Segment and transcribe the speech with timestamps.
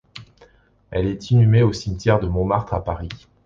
[0.89, 3.09] Elle est inhumée au Cimetière de Montmartre à Paris.